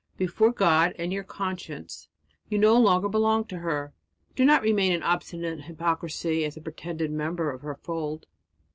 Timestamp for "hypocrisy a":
5.65-6.49